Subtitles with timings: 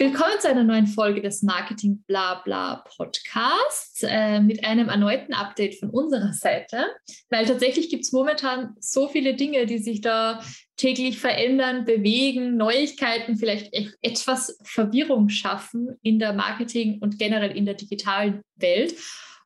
[0.00, 5.90] Willkommen zu einer neuen Folge des Marketing Blabla Podcasts äh, mit einem erneuten Update von
[5.90, 6.84] unserer Seite,
[7.30, 10.40] weil tatsächlich gibt es momentan so viele Dinge, die sich da
[10.76, 17.66] täglich verändern, bewegen, Neuigkeiten, vielleicht e-, etwas Verwirrung schaffen in der Marketing und generell in
[17.66, 18.94] der digitalen Welt.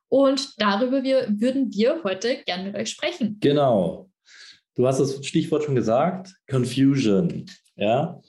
[0.07, 3.37] Und darüber wir, würden wir heute gern mit euch sprechen.
[3.39, 4.11] Genau.
[4.75, 7.47] Du hast das Stichwort schon gesagt, Confusion.
[7.75, 8.21] Ja,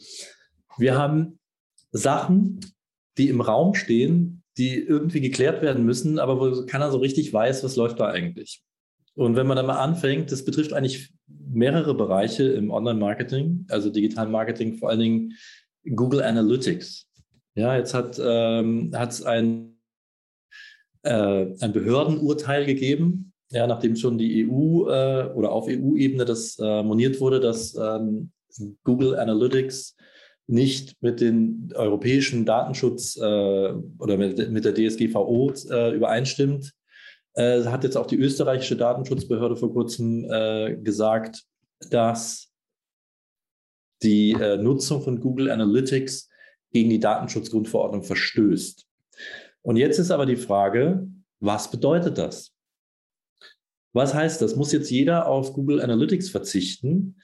[0.79, 1.38] wir haben
[1.94, 2.60] Sachen,
[3.16, 7.64] die im Raum stehen, die irgendwie geklärt werden müssen, aber wo keiner so richtig weiß,
[7.64, 8.62] was läuft da eigentlich.
[9.14, 14.32] Und wenn man dann mal anfängt, das betrifft eigentlich mehrere Bereiche im Online-Marketing, also digitalen
[14.32, 15.32] Marketing, vor allen Dingen
[15.94, 17.06] Google Analytics.
[17.54, 19.76] Ja, jetzt hat ähm, es ein,
[21.02, 26.82] äh, ein Behördenurteil gegeben, ja, nachdem schon die EU äh, oder auf EU-Ebene das äh,
[26.82, 28.32] moniert wurde, dass ähm,
[28.82, 29.96] Google Analytics
[30.46, 36.73] nicht mit den europäischen Datenschutz äh, oder mit, mit, der DSGVO äh, übereinstimmt,
[37.34, 41.45] äh, hat jetzt auch die österreichische Datenschutzbehörde vor kurzem äh, gesagt,
[41.90, 42.52] dass
[44.02, 46.28] die äh, Nutzung von Google Analytics
[46.73, 48.86] gegen die Datenschutzgrundverordnung verstößt.
[49.62, 51.08] Und jetzt ist aber die Frage,
[51.40, 52.52] was bedeutet das?
[53.95, 54.56] Was heißt das?
[54.56, 57.16] Muss jetzt jeder auf Google Analytics verzichten?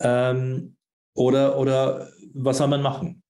[0.00, 0.76] Ähm,
[1.14, 3.22] oder, oder was soll man machen?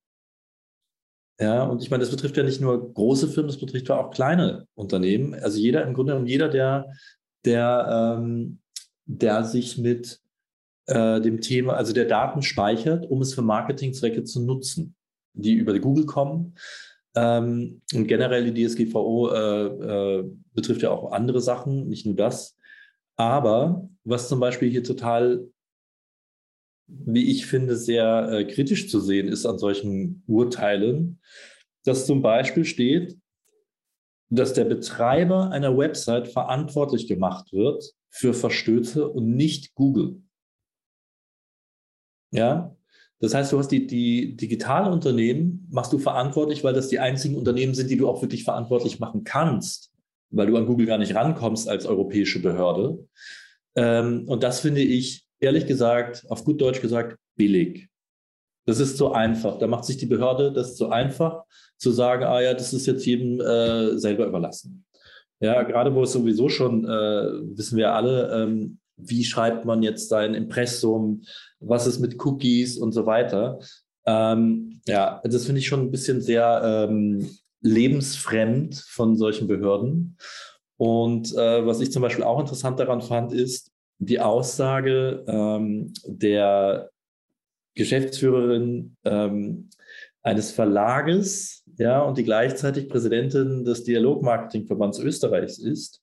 [1.41, 4.11] Ja, und ich meine, das betrifft ja nicht nur große Firmen, das betrifft ja auch
[4.11, 5.35] kleine Unternehmen.
[5.35, 6.87] Also jeder, im Grunde genommen jeder, der,
[7.45, 8.61] der, ähm,
[9.07, 10.21] der sich mit
[10.87, 14.95] äh, dem Thema, also der Daten speichert, um es für Marketingzwecke zu nutzen,
[15.33, 16.55] die über Google kommen.
[17.17, 22.57] Ähm, und generell die DSGVO äh, äh, betrifft ja auch andere Sachen, nicht nur das.
[23.17, 25.48] Aber was zum Beispiel hier total
[26.86, 31.20] wie ich finde, sehr äh, kritisch zu sehen ist an solchen Urteilen,
[31.84, 33.18] dass zum Beispiel steht,
[34.30, 40.22] dass der Betreiber einer Website verantwortlich gemacht wird für Verstöße und nicht Google.
[42.33, 42.77] Ja,
[43.20, 47.36] das heißt, du hast die, die digitalen Unternehmen, machst du verantwortlich, weil das die einzigen
[47.36, 49.92] Unternehmen sind, die du auch wirklich verantwortlich machen kannst,
[50.30, 53.06] weil du an Google gar nicht rankommst als europäische Behörde.
[53.77, 57.89] Ähm, und das finde ich ehrlich gesagt, auf gut Deutsch gesagt, billig.
[58.67, 59.59] Das ist so einfach.
[59.59, 61.45] Da macht sich die Behörde das so einfach,
[61.77, 64.85] zu sagen, ah ja, das ist jetzt jedem äh, selber überlassen.
[65.41, 66.89] Ja, gerade wo es sowieso schon, äh,
[67.57, 71.23] wissen wir alle, ähm, wie schreibt man jetzt sein Impressum,
[71.61, 73.59] was ist mit Cookies und so weiter.
[74.07, 77.29] Ähm, ja, das finde ich schon ein bisschen sehr ähm,
[77.61, 80.17] lebensfremd von solchen Behörden.
[80.77, 86.91] Und äh, was ich zum Beispiel auch interessant daran fand, ist, die Aussage ähm, der
[87.75, 89.69] Geschäftsführerin ähm,
[90.23, 96.03] eines Verlages, ja, und die gleichzeitig Präsidentin des Dialogmarketingverbands Österreichs ist,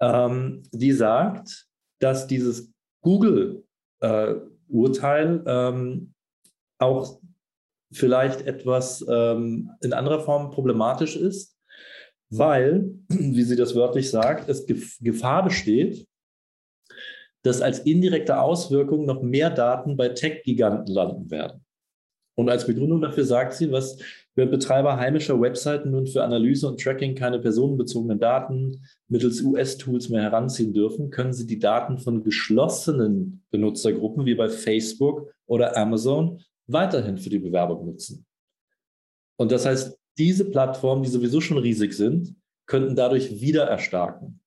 [0.00, 1.66] ähm, die sagt,
[1.98, 6.00] dass dieses Google-Urteil äh,
[6.78, 7.20] auch
[7.92, 11.56] vielleicht etwas ähm, in anderer Form problematisch ist,
[12.30, 14.66] weil, wie sie das wörtlich sagt, es
[15.00, 16.06] Gefahr besteht,
[17.42, 21.64] dass als indirekte Auswirkung noch mehr Daten bei Tech-Giganten landen werden.
[22.34, 23.98] Und als Begründung dafür sagt sie, was
[24.34, 30.22] wenn Betreiber heimischer Webseiten nun für Analyse und Tracking keine personenbezogenen Daten mittels US-Tools mehr
[30.22, 37.18] heranziehen dürfen, können sie die Daten von geschlossenen Benutzergruppen wie bei Facebook oder Amazon weiterhin
[37.18, 38.24] für die Bewerbung nutzen.
[39.36, 42.34] Und das heißt, diese Plattformen, die sowieso schon riesig sind,
[42.66, 44.40] könnten dadurch wieder erstarken.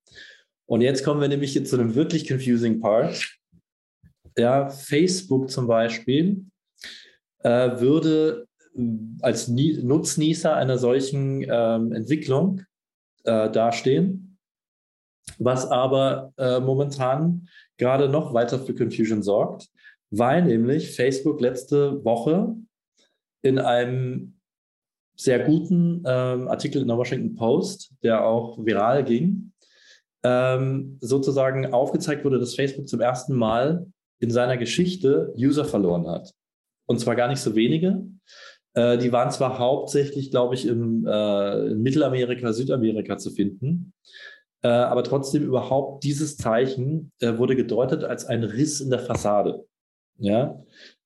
[0.68, 3.38] Und jetzt kommen wir nämlich zu einem wirklich confusing Part.
[4.38, 6.46] Ja, Facebook zum Beispiel
[7.40, 8.82] äh, würde äh,
[9.22, 12.64] als Nie Nutznießer einer solchen ähm, Entwicklung
[13.24, 14.38] äh, dastehen,
[15.38, 17.48] was aber äh, momentan
[17.78, 19.70] gerade noch weiter für Confusion sorgt,
[20.10, 22.56] weil nämlich Facebook letzte Woche
[23.42, 24.40] in einem
[25.18, 29.54] sehr guten ähm, Artikel in der Washington Post, der auch viral ging,
[30.26, 33.86] ähm, sozusagen aufgezeigt wurde, dass Facebook zum ersten Mal
[34.20, 36.34] in seiner Geschichte User verloren hat.
[36.88, 38.04] Und zwar gar nicht so wenige.
[38.74, 43.94] Äh, die waren zwar hauptsächlich, glaube ich, im, äh, in Mittelamerika, Südamerika zu finden,
[44.64, 49.64] äh, aber trotzdem überhaupt dieses Zeichen äh, wurde gedeutet als ein Riss in der Fassade.
[50.18, 50.60] Ja,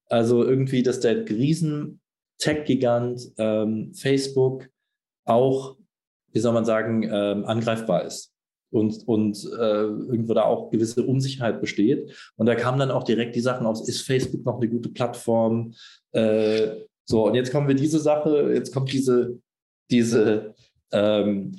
[0.06, 2.00] also irgendwie, dass der riesen
[2.38, 4.70] Tech-Gigant ähm, Facebook
[5.26, 5.76] auch,
[6.32, 8.34] wie soll man sagen, ähm, angreifbar ist
[8.72, 12.12] und, und äh, irgendwo da auch gewisse Unsicherheit besteht.
[12.36, 15.74] Und da kamen dann auch direkt die Sachen aus, ist Facebook noch eine gute Plattform?
[16.12, 16.76] Äh,
[17.06, 19.40] so, und jetzt kommen wir diese Sache, jetzt kommt diese,
[19.90, 20.54] diese
[20.92, 21.56] ähm,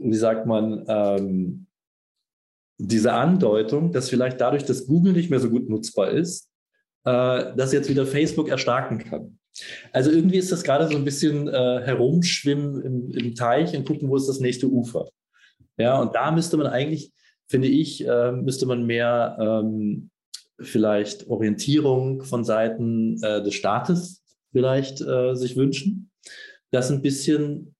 [0.00, 1.66] wie sagt man, ähm,
[2.78, 6.50] diese Andeutung, dass vielleicht dadurch, dass Google nicht mehr so gut nutzbar ist,
[7.04, 9.38] äh, dass jetzt wieder Facebook erstarken kann.
[9.92, 14.08] Also irgendwie ist das gerade so ein bisschen äh, herumschwimmen im, im, Teich und gucken,
[14.08, 15.08] wo ist das nächste Ufer.
[15.80, 17.12] Ja, und da müsste man eigentlich,
[17.48, 20.10] finde ich, äh, müsste man mehr ähm,
[20.60, 24.22] vielleicht Orientierung von Seiten äh, des Staates
[24.52, 26.10] vielleicht äh, sich wünschen,
[26.70, 27.74] dass ein bisschen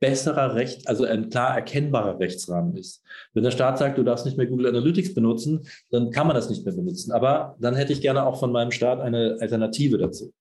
[0.00, 3.04] besserer Recht, also ein klar erkennbarer Rechtsrahmen ist.
[3.32, 6.50] Wenn der Staat sagt, du darfst nicht mehr Google Analytics benutzen, dann kann man das
[6.50, 7.12] nicht mehr benutzen.
[7.12, 10.32] Aber dann hätte ich gerne auch von meinem Staat eine Alternative dazu,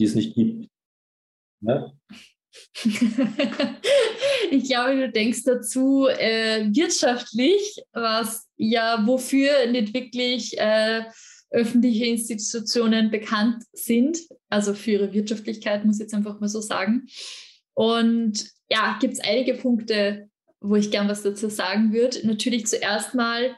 [0.00, 0.68] die es nicht gibt.
[1.60, 1.92] Ne?
[4.50, 11.04] ich glaube, du denkst dazu äh, wirtschaftlich, was ja wofür nicht wirklich äh,
[11.50, 14.18] öffentliche Institutionen bekannt sind,
[14.48, 17.06] also für ihre Wirtschaftlichkeit, muss ich jetzt einfach mal so sagen.
[17.74, 20.28] Und ja, gibt es einige Punkte,
[20.60, 22.26] wo ich gern was dazu sagen würde.
[22.26, 23.56] Natürlich zuerst mal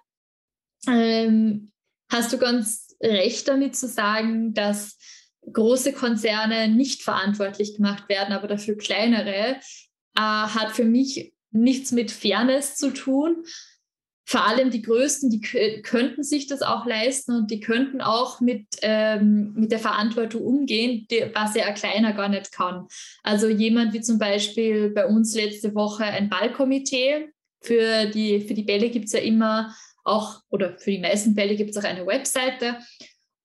[0.87, 1.73] ähm,
[2.11, 4.99] hast du ganz recht damit zu sagen, dass
[5.53, 9.57] große Konzerne nicht verantwortlich gemacht werden, aber dafür kleinere,
[10.17, 13.45] äh, hat für mich nichts mit Fairness zu tun,
[14.31, 15.41] vor allem die Größten, die
[15.83, 21.05] könnten sich das auch leisten und die könnten auch mit, ähm, mit der Verantwortung umgehen,
[21.11, 22.87] die, was ja ein Kleiner gar nicht kann.
[23.25, 27.33] Also jemand wie zum Beispiel bei uns letzte Woche ein Ballkomitee.
[27.61, 29.75] Für die, für die Bälle gibt es ja immer
[30.05, 32.79] auch, oder für die meisten Bälle gibt es auch eine Webseite.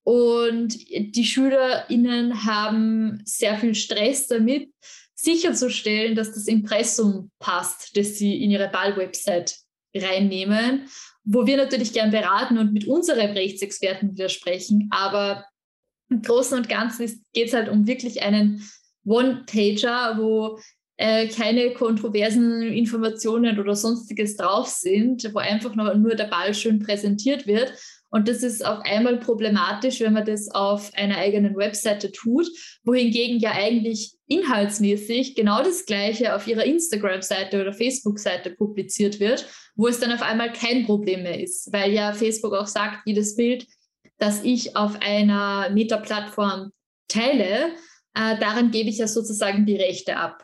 [0.03, 4.69] Und die SchülerInnen haben sehr viel Stress damit,
[5.15, 9.57] sicherzustellen, dass das Impressum passt, das sie in ihre Ball-Website
[9.95, 10.87] reinnehmen,
[11.23, 14.89] wo wir natürlich gern beraten und mit unseren Rechtsexperten widersprechen.
[14.91, 15.45] Aber
[16.09, 18.61] im Großen und Ganzen geht es halt um wirklich einen
[19.05, 20.59] One-Pager, wo
[20.97, 26.79] äh, keine kontroversen Informationen oder sonstiges drauf sind, wo einfach noch nur der Ball schön
[26.79, 27.73] präsentiert wird.
[28.09, 32.47] Und das ist auf einmal problematisch, wenn man das auf einer eigenen Webseite tut,
[32.83, 39.87] wohingegen ja eigentlich inhaltsmäßig genau das Gleiche auf ihrer Instagram-Seite oder Facebook-Seite publiziert wird, wo
[39.87, 43.67] es dann auf einmal kein Problem mehr ist, weil ja Facebook auch sagt, jedes Bild,
[44.17, 46.71] das ich auf einer Meta-Plattform
[47.07, 47.73] teile,
[48.15, 50.43] äh, daran gebe ich ja sozusagen die Rechte ab.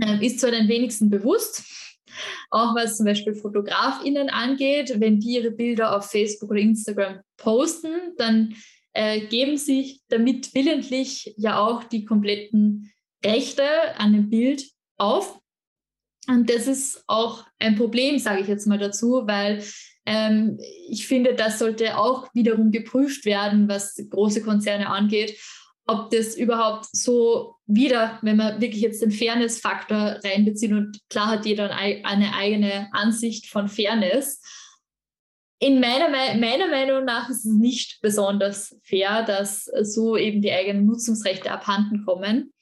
[0.00, 1.64] Ähm, ist zwar den wenigsten bewusst,
[2.50, 8.14] auch was zum Beispiel FotografInnen angeht, wenn die ihre Bilder auf Facebook oder Instagram posten,
[8.18, 8.54] dann
[8.94, 12.92] äh, geben sich damit willentlich ja auch die kompletten
[13.24, 13.64] Rechte
[13.96, 14.64] an dem Bild
[14.98, 15.38] auf.
[16.28, 19.64] Und das ist auch ein Problem, sage ich jetzt mal dazu, weil
[20.06, 20.58] ähm,
[20.88, 25.38] ich finde, das sollte auch wiederum geprüft werden, was große Konzerne angeht,
[25.86, 31.46] ob das überhaupt so wieder, wenn man wirklich jetzt den Fairness-Faktor reinbezieht und klar hat
[31.46, 34.40] jeder eine eigene Ansicht von Fairness.
[35.62, 40.86] In meiner, meiner Meinung nach ist es nicht besonders fair, dass so eben die eigenen
[40.86, 42.52] Nutzungsrechte abhanden kommen.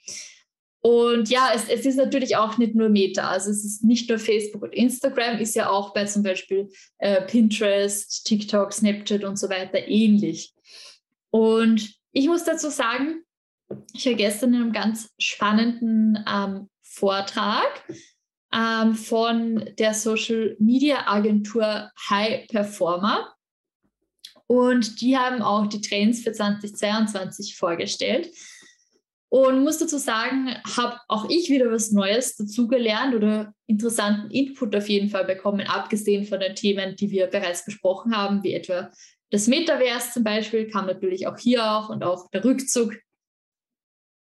[0.83, 4.19] Und ja, es, es ist natürlich auch nicht nur Meta, also es ist nicht nur
[4.19, 9.49] Facebook und Instagram, ist ja auch bei zum Beispiel äh, Pinterest, TikTok, Snapchat und so
[9.49, 10.53] weiter ähnlich.
[11.31, 13.23] Und ich muss dazu sagen,
[13.95, 17.83] ich war gestern in einem ganz spannenden ähm, Vortrag
[18.55, 23.35] ähm, von der Social Media Agentur High Performer.
[24.47, 28.31] Und die haben auch die Trends für 2022 vorgestellt.
[29.29, 34.89] Und muss dazu sagen, habe auch ich wieder was Neues dazugelernt oder interessanten Input auf
[34.89, 38.91] jeden Fall bekommen, abgesehen von den Themen, die wir bereits besprochen haben, wie etwa
[39.31, 42.97] das Metaverse zum Beispiel, kam natürlich auch hier auch und auch der Rückzug,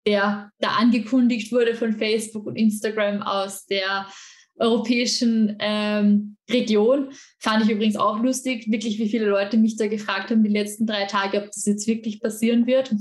[0.09, 4.09] der da angekündigt wurde von Facebook und Instagram aus der
[4.57, 7.11] europäischen ähm, Region.
[7.39, 10.87] Fand ich übrigens auch lustig, wirklich, wie viele Leute mich da gefragt haben die letzten
[10.87, 12.95] drei Tage, ob das jetzt wirklich passieren wird.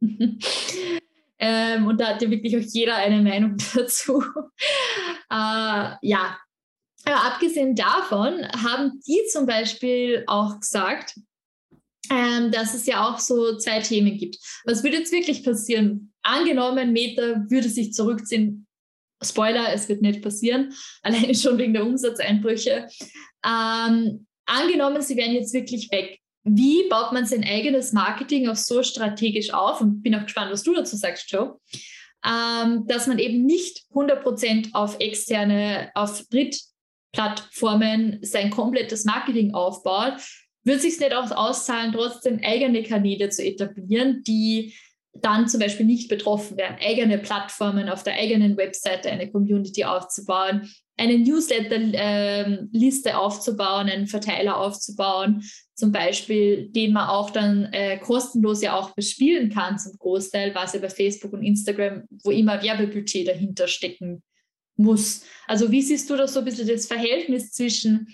[1.38, 4.24] Ähm, und da hat ja wirklich auch jeder eine Meinung dazu.
[5.30, 6.38] äh, ja,
[7.04, 11.20] aber abgesehen davon haben die zum Beispiel auch gesagt,
[12.10, 14.38] ähm, dass es ja auch so zwei Themen gibt.
[14.64, 16.14] Was würde jetzt wirklich passieren?
[16.26, 18.66] Angenommen, Meta würde sich zurückziehen.
[19.22, 22.88] Spoiler, es wird nicht passieren, alleine schon wegen der Umsatzeinbrüche.
[23.44, 28.84] Ähm, angenommen, sie wären jetzt wirklich weg wie baut man sein eigenes Marketing auch so
[28.84, 29.80] strategisch auf?
[29.80, 31.58] Und bin auch gespannt, was du dazu sagst, Joe.
[32.24, 40.14] Ähm, dass man eben nicht 100% auf externe, auf Drittplattformen sein komplettes Marketing aufbaut,
[40.62, 44.74] wird sich nicht auch auszahlen, trotzdem eigene Kanäle zu etablieren, die
[45.22, 50.68] dann zum Beispiel nicht betroffen werden, eigene Plattformen auf der eigenen Webseite eine Community aufzubauen,
[50.96, 55.42] eine Newsletter-Liste ähm, aufzubauen, einen Verteiler aufzubauen,
[55.74, 60.72] zum Beispiel, den man auch dann äh, kostenlos ja auch bespielen kann zum Großteil, was
[60.72, 64.22] ja bei Facebook und Instagram, wo immer Werbebudget dahinter stecken
[64.76, 65.24] muss.
[65.46, 68.08] Also wie siehst du da so ein bisschen das Verhältnis zwischen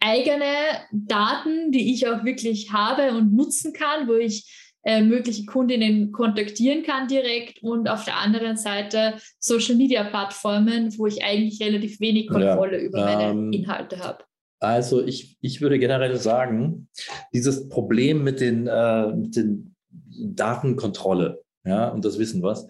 [0.00, 0.44] eigene
[0.92, 6.82] Daten, die ich auch wirklich habe und nutzen kann, wo ich äh, mögliche Kundinnen kontaktieren
[6.82, 12.28] kann direkt und auf der anderen Seite Social Media Plattformen, wo ich eigentlich relativ wenig
[12.28, 14.24] Kontrolle ja, über meine ähm, Inhalte habe.
[14.60, 16.88] Also ich, ich würde generell sagen,
[17.32, 22.66] dieses Problem mit den, äh, mit den Datenkontrolle, ja, und das wissen was,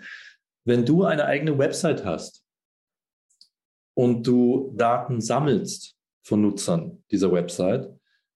[0.64, 2.44] wenn du eine eigene Website hast
[3.94, 7.90] und du Daten sammelst von Nutzern dieser Website,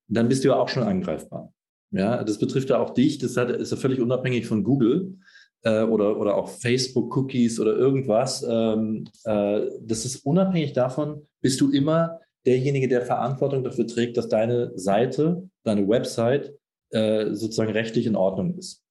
[0.08, 1.51] dann bist du ja auch schon angreifbar.
[1.92, 3.18] Ja, das betrifft ja auch dich.
[3.18, 5.18] Das ist ja völlig unabhängig von Google
[5.62, 8.44] äh, oder, oder auch Facebook-Cookies oder irgendwas.
[8.48, 14.28] Ähm, äh, das ist unabhängig davon, bist du immer derjenige, der Verantwortung dafür trägt, dass
[14.28, 16.54] deine Seite, deine Website
[16.90, 18.82] äh, sozusagen rechtlich in Ordnung ist.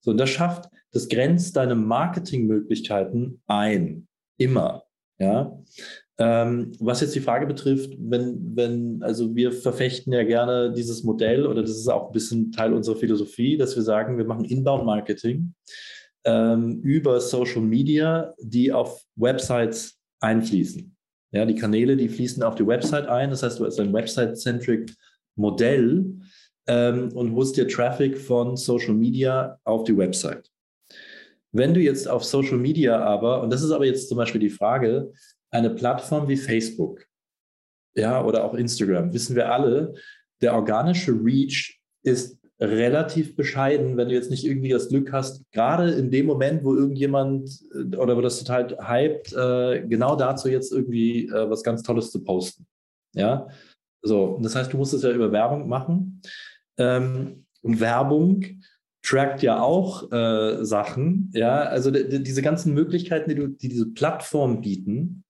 [0.00, 4.08] So, und das schafft, das grenzt deine Marketingmöglichkeiten ein.
[4.38, 4.84] Immer.
[5.20, 5.56] Ja.
[6.18, 11.46] Ähm, was jetzt die Frage betrifft, wenn, wenn, also wir verfechten ja gerne dieses Modell
[11.46, 15.54] oder das ist auch ein bisschen Teil unserer Philosophie, dass wir sagen, wir machen Inbound-Marketing
[16.24, 20.94] ähm, über Social Media, die auf Websites einfließen.
[21.32, 23.30] Ja, die Kanäle, die fließen auf die Website ein.
[23.30, 24.92] Das heißt, du hast ein Website-centric
[25.36, 26.18] Modell
[26.66, 30.50] ähm, und holst dir Traffic von Social Media auf die Website.
[31.52, 34.50] Wenn du jetzt auf Social Media aber, und das ist aber jetzt zum Beispiel die
[34.50, 35.12] Frage,
[35.50, 37.04] eine Plattform wie Facebook,
[37.96, 39.94] ja, oder auch Instagram, wissen wir alle,
[40.40, 45.90] der organische Reach ist relativ bescheiden, wenn du jetzt nicht irgendwie das Glück hast, gerade
[45.92, 50.72] in dem Moment, wo irgendjemand äh, oder wo das total hypt, äh, genau dazu jetzt
[50.72, 52.66] irgendwie äh, was ganz Tolles zu posten.
[53.14, 53.48] Ja,
[54.02, 56.22] so, das heißt, du musst es ja über Werbung machen.
[56.78, 58.44] Ähm, und Werbung
[59.02, 61.30] trackt ja auch äh, Sachen.
[61.34, 65.24] Ja, also diese ganzen Möglichkeiten, die, du, die diese Plattformen bieten,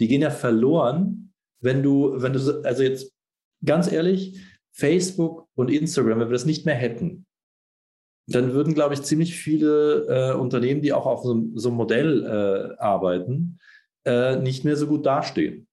[0.00, 3.12] die gehen ja verloren, wenn du, wenn du, also jetzt
[3.64, 4.40] ganz ehrlich,
[4.72, 7.26] Facebook und Instagram, wenn wir das nicht mehr hätten,
[8.28, 12.24] dann würden, glaube ich, ziemlich viele äh, Unternehmen, die auch auf so, so einem Modell
[12.24, 13.58] äh, arbeiten,
[14.04, 15.67] äh, nicht mehr so gut dastehen.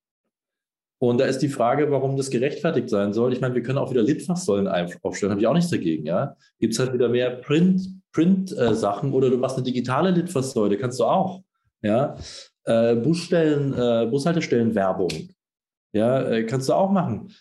[0.98, 3.34] Und da ist die Frage, warum das gerechtfertigt sein soll.
[3.34, 4.68] Ich meine, wir können auch wieder Litfaßsäulen
[5.02, 6.06] aufstellen, habe ich auch nichts dagegen.
[6.06, 6.36] Ja?
[6.60, 11.00] Gibt es halt wieder mehr Print-Sachen Print, äh, oder du machst eine digitale Litfaßsäule, kannst
[11.00, 11.42] du auch.
[11.82, 12.16] Ja?
[12.64, 15.12] Äh, Busstellen, äh, Bushaltestellenwerbung.
[15.94, 17.32] Ja, äh, kannst du auch machen.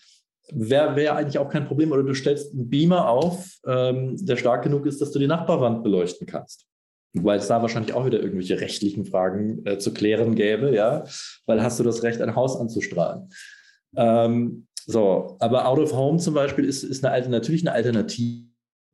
[0.51, 1.91] Wäre wär eigentlich auch kein Problem.
[1.91, 5.83] Oder du stellst einen Beamer auf, ähm, der stark genug ist, dass du die Nachbarwand
[5.83, 6.65] beleuchten kannst.
[7.17, 11.05] Weil es da wahrscheinlich auch wieder irgendwelche rechtlichen Fragen äh, zu klären gäbe, ja,
[11.45, 13.29] weil hast du das Recht, ein Haus anzustrahlen.
[13.95, 18.45] Ähm, so, aber Out of Home zum Beispiel ist, ist eine, natürlich eine Alternative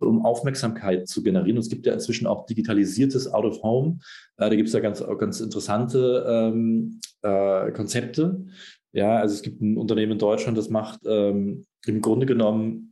[0.07, 1.57] um Aufmerksamkeit zu generieren.
[1.57, 3.99] Und es gibt ja inzwischen auch digitalisiertes Out of Home.
[4.37, 8.45] Äh, da gibt es ja ganz, ganz interessante ähm, äh, Konzepte.
[8.93, 12.90] Ja, also es gibt ein Unternehmen in Deutschland, das macht ähm, im Grunde genommen,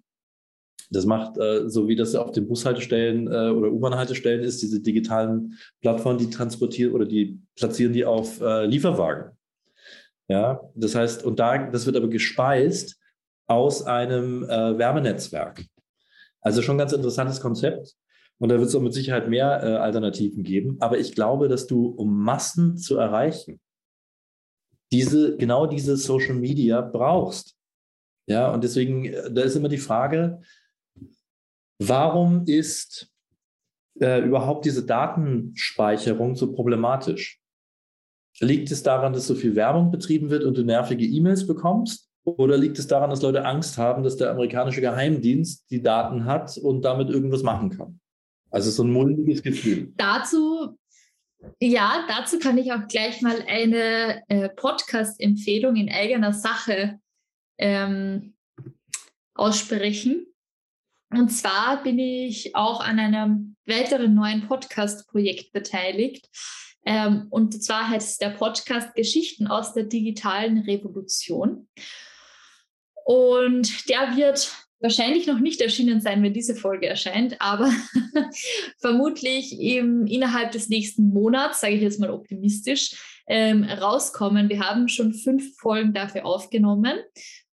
[0.90, 5.58] das macht, äh, so wie das auf den Bushaltestellen äh, oder U-Bahn-Haltestellen ist, diese digitalen
[5.82, 9.38] Plattformen, die transportieren oder die platzieren die auf äh, Lieferwagen.
[10.28, 13.00] Ja, das heißt, und da, das wird aber gespeist
[13.48, 15.64] aus einem äh, Wärmenetzwerk.
[16.42, 17.96] Also schon ein ganz interessantes Konzept.
[18.38, 20.78] Und da wird es auch mit Sicherheit mehr äh, Alternativen geben.
[20.80, 23.60] Aber ich glaube, dass du, um Massen zu erreichen,
[24.92, 27.56] diese, genau diese Social Media brauchst.
[28.28, 30.42] Ja, und deswegen, äh, da ist immer die Frage,
[31.80, 33.12] warum ist
[34.00, 37.40] äh, überhaupt diese Datenspeicherung so problematisch?
[38.40, 42.10] Liegt es daran, dass so viel Werbung betrieben wird und du nervige E-Mails bekommst?
[42.24, 46.58] Oder liegt es daran, dass Leute Angst haben, dass der amerikanische Geheimdienst die Daten hat
[46.58, 48.00] und damit irgendwas machen kann?
[48.52, 49.94] Also so ein mulmiges Gefühl.
[49.98, 50.78] Dazu,
[51.60, 57.00] ja, dazu kann ich auch gleich mal eine äh, Podcast-Empfehlung in eigener Sache
[57.58, 58.36] ähm,
[59.34, 60.29] aussprechen.
[61.12, 66.30] Und zwar bin ich auch an einem weiteren neuen Podcast-Projekt beteiligt.
[66.86, 71.68] Ähm, und zwar heißt der Podcast Geschichten aus der digitalen Revolution.
[73.06, 77.72] Und der wird wahrscheinlich noch nicht erschienen sein, wenn diese Folge erscheint, aber
[78.80, 82.96] vermutlich eben innerhalb des nächsten Monats, sage ich jetzt mal optimistisch,
[83.28, 84.50] ähm, rauskommen.
[84.50, 86.98] Wir haben schon fünf Folgen dafür aufgenommen.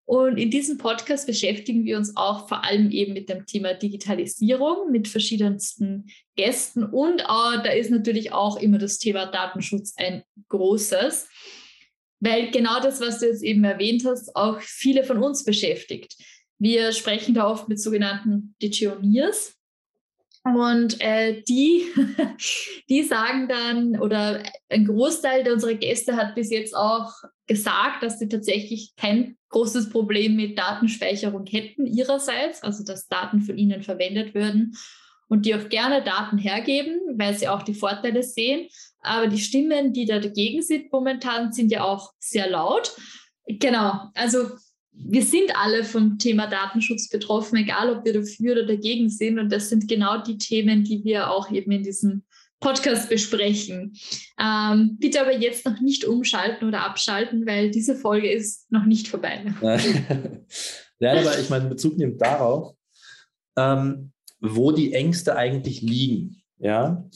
[0.06, 4.92] Und in diesem Podcast beschäftigen wir uns auch vor allem eben mit dem Thema Digitalisierung
[4.92, 6.84] mit verschiedensten Gästen.
[6.84, 11.28] Und äh, da ist natürlich auch immer das Thema Datenschutz ein großes,
[12.20, 16.16] weil genau das, was du jetzt eben erwähnt hast, auch viele von uns beschäftigt.
[16.58, 19.56] Wir sprechen da oft mit sogenannten Digioneers.
[20.54, 21.86] Und äh, die,
[22.88, 27.12] die sagen dann, oder ein Großteil unserer Gäste hat bis jetzt auch
[27.48, 33.58] gesagt, dass sie tatsächlich kein großes Problem mit Datenspeicherung hätten ihrerseits, also dass Daten von
[33.58, 34.76] ihnen verwendet würden
[35.28, 38.68] und die auch gerne Daten hergeben, weil sie auch die Vorteile sehen.
[39.00, 42.92] Aber die Stimmen, die da dagegen sind momentan, sind ja auch sehr laut.
[43.46, 44.50] Genau, also
[44.98, 49.38] wir sind alle vom Thema Datenschutz betroffen, egal ob wir dafür oder dagegen sind.
[49.38, 52.22] Und das sind genau die Themen, die wir auch eben in diesem
[52.60, 53.94] Podcast besprechen.
[54.40, 59.08] Ähm, bitte aber jetzt noch nicht umschalten oder abschalten, weil diese Folge ist noch nicht
[59.08, 59.44] vorbei.
[60.98, 62.74] ja, aber ich meine, Bezug nimmt darauf,
[63.58, 66.42] ähm, wo die Ängste eigentlich liegen.
[66.58, 67.06] Ja,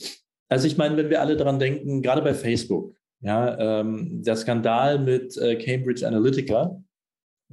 [0.47, 4.99] also ich meine, wenn wir alle daran denken, gerade bei Facebook, ja, ähm, der Skandal
[4.99, 6.79] mit äh, Cambridge Analytica,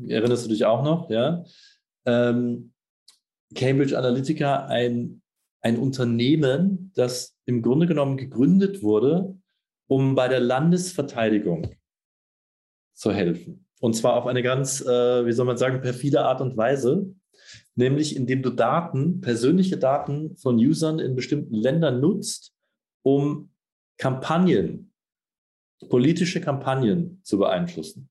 [0.07, 1.45] erinnerst du dich auch noch, ja?
[2.07, 2.73] Ähm,
[3.55, 5.23] Cambridge Analytica, ein,
[5.63, 9.37] ein Unternehmen, das im Grunde genommen gegründet wurde,
[9.89, 11.75] um bei der Landesverteidigung
[12.95, 13.67] zu helfen.
[13.81, 17.15] Und zwar auf eine ganz, äh, wie soll man sagen, perfide Art und Weise,
[17.75, 22.53] nämlich indem du Daten, persönliche Daten von Usern in bestimmten Ländern nutzt,
[23.03, 23.51] um
[23.99, 24.93] Kampagnen,
[25.89, 28.11] politische Kampagnen zu beeinflussen.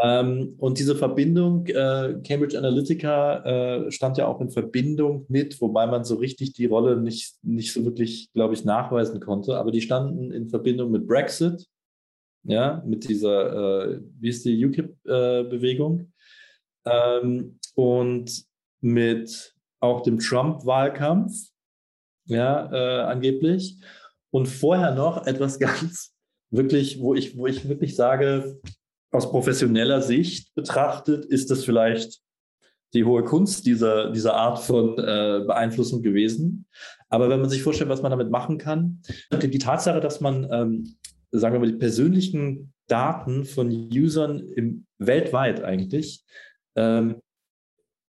[0.00, 3.44] Ähm, und diese Verbindung, äh, Cambridge Analytica
[3.86, 7.72] äh, stand ja auch in Verbindung mit, wobei man so richtig die Rolle nicht, nicht
[7.72, 11.66] so wirklich, glaube ich, nachweisen konnte, aber die standen in Verbindung mit Brexit,
[12.44, 16.12] ja, mit dieser, äh, wie ist die UKIP-Bewegung
[16.86, 18.44] ähm, und
[18.80, 21.32] mit auch dem Trump-Wahlkampf,
[22.26, 23.80] ja, äh, angeblich.
[24.30, 26.14] Und vorher noch etwas ganz
[26.50, 28.60] wirklich, wo ich, wo ich wirklich sage,
[29.10, 32.20] aus professioneller Sicht betrachtet, ist das vielleicht
[32.94, 36.66] die hohe Kunst dieser, dieser Art von äh, Beeinflussung gewesen.
[37.08, 40.96] Aber wenn man sich vorstellt, was man damit machen kann, die Tatsache, dass man, ähm,
[41.30, 46.24] sagen wir mal, die persönlichen Daten von Usern im, weltweit eigentlich
[46.76, 47.16] ähm,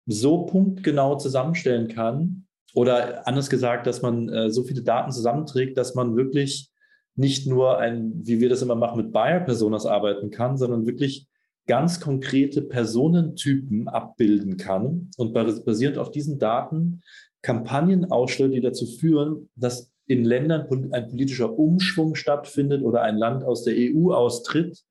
[0.05, 5.95] so punktgenau zusammenstellen kann, oder anders gesagt, dass man äh, so viele Daten zusammenträgt, dass
[5.95, 6.69] man wirklich
[7.17, 11.27] nicht nur ein, wie wir das immer machen, mit Buyer-Personas arbeiten kann, sondern wirklich
[11.67, 17.01] ganz konkrete Personentypen abbilden kann und basierend auf diesen Daten
[17.41, 23.43] Kampagnen ausstellt, die dazu führen, dass in Ländern ein politischer Umschwung stattfindet oder ein Land
[23.43, 24.83] aus der EU austritt.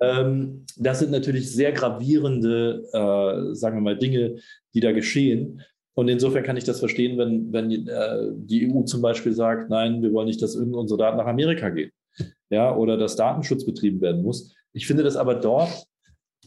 [0.00, 4.36] Ähm, das sind natürlich sehr gravierende, äh, sagen wir mal, Dinge,
[4.74, 5.62] die da geschehen.
[5.96, 10.02] Und insofern kann ich das verstehen, wenn, wenn äh, die EU zum Beispiel sagt, nein,
[10.02, 11.90] wir wollen nicht, dass unsere Daten nach Amerika gehen.
[12.50, 14.54] Ja, oder dass Datenschutz betrieben werden muss.
[14.74, 15.86] Ich finde das aber dort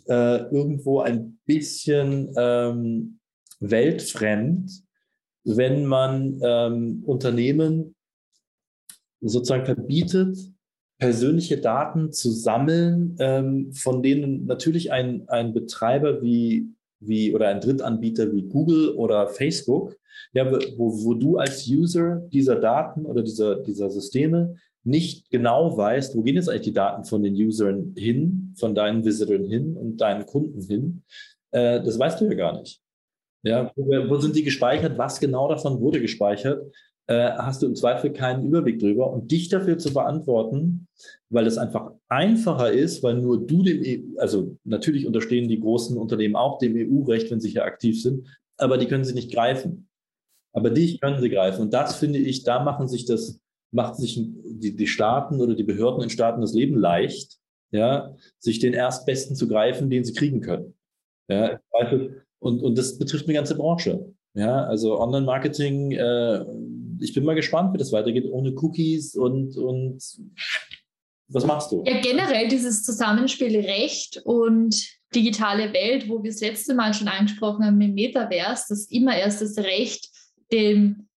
[0.08, 3.20] äh, irgendwo ein bisschen ähm,
[3.60, 4.72] weltfremd,
[5.44, 7.96] wenn man ähm, Unternehmen
[9.20, 10.38] sozusagen verbietet,
[11.00, 17.62] persönliche Daten zu sammeln, ähm, von denen natürlich ein, ein Betreiber wie wie oder ein
[17.62, 19.98] Drittanbieter wie Google oder Facebook,
[20.34, 26.16] ja, wo, wo du als User dieser Daten oder dieser, dieser Systeme nicht genau weißt,
[26.16, 29.98] wo gehen jetzt eigentlich die Daten von den Usern hin, von deinen Visitoren hin und
[29.98, 31.04] deinen Kunden hin,
[31.52, 32.82] äh, das weißt du ja gar nicht.
[33.44, 34.98] Ja, wo, wo sind die gespeichert?
[34.98, 36.74] Was genau davon wurde gespeichert?
[37.10, 39.12] Äh, hast du im Zweifel keinen Überblick drüber.
[39.12, 40.88] Und dich dafür zu verantworten,
[41.30, 45.98] weil es einfach einfacher ist, weil nur du dem, EU, also natürlich unterstehen die großen
[45.98, 49.90] Unternehmen auch dem EU-Recht, wenn sie hier aktiv sind, aber die können sie nicht greifen.
[50.54, 51.62] Aber dich können sie greifen.
[51.62, 53.40] Und das finde ich, da machen sich das,
[53.72, 57.40] macht sich die, die Staaten oder die Behörden in Staaten das Leben leicht,
[57.72, 60.76] ja, sich den Erstbesten zu greifen, den sie kriegen können.
[61.28, 61.60] Ja,
[62.38, 64.14] und, und das betrifft eine ganze Branche.
[64.36, 66.46] Ja, also Online-Marketing, äh,
[67.00, 70.02] ich bin mal gespannt, wie das weitergeht ohne Cookies und, und
[71.28, 71.84] was machst du?
[71.86, 74.76] Ja, generell dieses Zusammenspiel Recht und
[75.14, 79.42] digitale Welt, wo wir das letzte Mal schon angesprochen haben im Metaverse, dass immer erst
[79.42, 80.10] das Recht
[80.52, 81.08] dem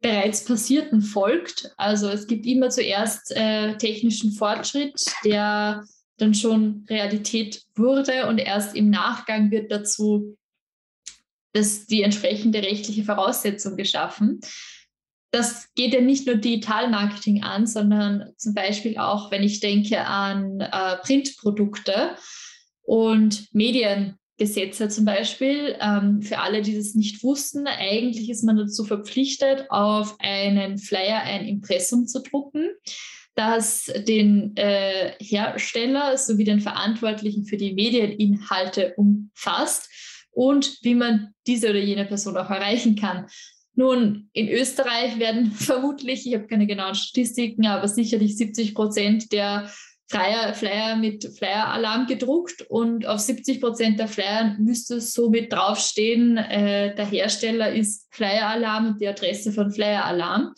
[0.00, 1.72] bereits Passierten folgt.
[1.76, 5.84] Also es gibt immer zuerst äh, technischen Fortschritt, der
[6.18, 10.36] dann schon Realität wurde und erst im Nachgang wird dazu
[11.52, 14.40] das, die entsprechende rechtliche Voraussetzung geschaffen.
[15.32, 20.60] Das geht ja nicht nur Digitalmarketing an, sondern zum Beispiel auch, wenn ich denke an
[20.60, 22.16] äh, Printprodukte
[22.82, 25.76] und Mediengesetze zum Beispiel.
[25.80, 31.22] Ähm, für alle, die das nicht wussten, eigentlich ist man dazu verpflichtet, auf einen Flyer
[31.22, 32.68] ein Impressum zu drucken
[33.34, 39.88] das den äh, Hersteller sowie den Verantwortlichen für die Medieninhalte umfasst
[40.30, 43.26] und wie man diese oder jene Person auch erreichen kann.
[43.74, 49.70] Nun, in Österreich werden vermutlich, ich habe keine genauen Statistiken, aber sicherlich 70 Prozent der
[50.08, 56.94] Flyer, Flyer mit Flyer-Alarm gedruckt und auf 70 Prozent der Flyer müsste somit draufstehen, äh,
[56.94, 60.52] der Hersteller ist Flyer-Alarm und die Adresse von Flyer-Alarm.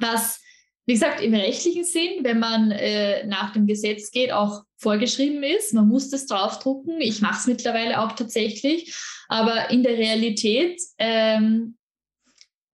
[0.00, 0.40] Was
[0.88, 5.74] wie gesagt, im rechtlichen Sinn, wenn man äh, nach dem Gesetz geht, auch vorgeschrieben ist.
[5.74, 7.02] Man muss das draufdrucken.
[7.02, 8.96] Ich mache es mittlerweile auch tatsächlich.
[9.28, 11.76] Aber in der Realität, ähm,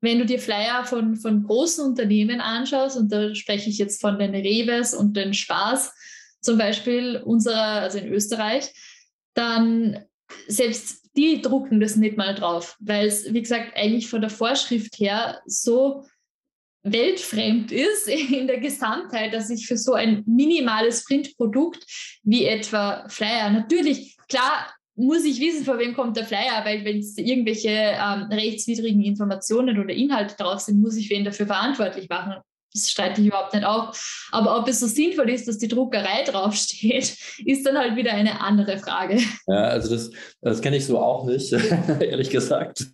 [0.04, 4.18] wenn du dir Flyer von, von großen Unternehmen anschaust, und da spreche ich jetzt von
[4.18, 5.92] den Reves und den Spaß,
[6.40, 8.72] zum Beispiel unserer, also in Österreich,
[9.34, 10.04] dann
[10.46, 14.98] selbst die drucken das nicht mal drauf, weil es, wie gesagt, eigentlich von der Vorschrift
[14.98, 16.04] her so
[16.82, 21.84] weltfremd ist in der Gesamtheit, dass ich für so ein minimales Printprodukt
[22.22, 26.98] wie etwa Flyer, natürlich, klar, muss ich wissen, vor wem kommt der Flyer, weil wenn
[26.98, 32.34] es irgendwelche ähm, rechtswidrigen Informationen oder Inhalte drauf sind, muss ich wen dafür verantwortlich machen.
[32.72, 34.28] Das streite ich überhaupt nicht auf.
[34.32, 38.40] Aber ob es so sinnvoll ist, dass die Druckerei draufsteht, ist dann halt wieder eine
[38.40, 39.20] andere Frage.
[39.46, 41.52] Ja, also das, das kenne ich so auch nicht,
[42.00, 42.86] ehrlich gesagt.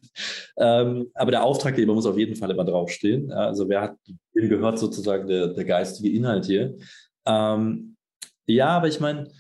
[0.59, 3.33] Ähm, aber der Auftraggeber muss auf jeden Fall immer draufstehen.
[3.33, 3.97] Also wer hat,
[4.35, 6.77] wem gehört sozusagen der, der geistige Inhalt hier?
[7.27, 7.97] Ähm,
[8.47, 9.31] ja, aber ich meine,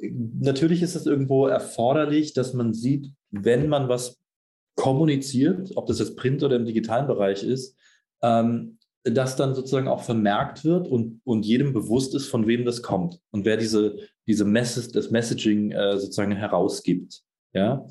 [0.00, 4.20] natürlich ist es irgendwo erforderlich, dass man sieht, wenn man was
[4.76, 7.76] kommuniziert, ob das jetzt Print oder im digitalen Bereich ist,
[8.22, 12.82] ähm, das dann sozusagen auch vermerkt wird und, und jedem bewusst ist, von wem das
[12.82, 17.22] kommt und wer diese, diese Message, das Messaging äh, sozusagen herausgibt.
[17.52, 17.86] Ja?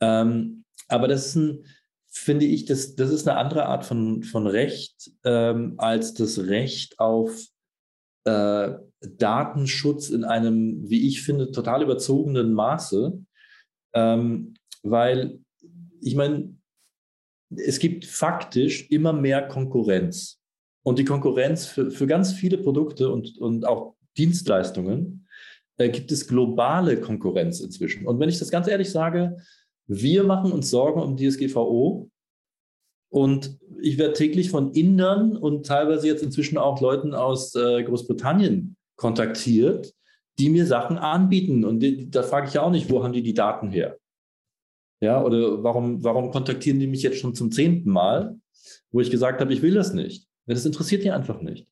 [0.00, 1.64] Ähm, aber das ist ein,
[2.08, 6.98] finde ich, das, das ist eine andere Art von, von Recht ähm, als das Recht
[6.98, 7.30] auf
[8.24, 8.72] äh,
[9.06, 13.18] Datenschutz in einem, wie ich finde, total überzogenen Maße.
[13.94, 15.40] Ähm, weil,
[16.00, 16.56] ich meine,
[17.50, 20.40] es gibt faktisch immer mehr Konkurrenz.
[20.84, 25.26] Und die Konkurrenz für, für ganz viele Produkte und, und auch Dienstleistungen
[25.78, 28.06] äh, gibt es globale Konkurrenz inzwischen.
[28.06, 29.36] Und wenn ich das ganz ehrlich sage,
[29.88, 32.10] wir machen uns Sorgen um DSGVO.
[33.08, 38.75] Und ich werde täglich von Indern und teilweise jetzt inzwischen auch Leuten aus äh, Großbritannien
[38.96, 39.94] kontaktiert,
[40.38, 41.64] die mir Sachen anbieten.
[41.64, 43.98] Und da frage ich ja auch nicht, wo haben die die Daten her?
[45.00, 48.38] Ja, oder warum, warum kontaktieren die mich jetzt schon zum zehnten Mal,
[48.90, 50.26] wo ich gesagt habe, ich will das nicht.
[50.46, 51.66] Das interessiert die einfach nicht.